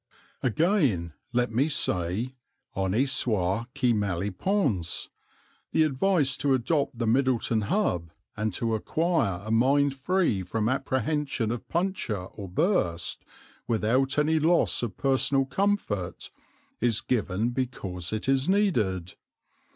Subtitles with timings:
[0.41, 2.33] Again let me say,
[2.71, 5.09] Honi soit qui mal y pense;
[5.73, 11.51] the advice to adopt the Middleton Hub and to acquire a mind free from apprehension
[11.51, 13.23] of puncture or burst,
[13.67, 16.31] without any loss of personal comfort,
[16.79, 19.13] is given because it is needed.